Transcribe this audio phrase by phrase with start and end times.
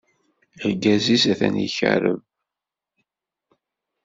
[0.65, 2.21] Argaz-is ata ikeṛṛeb.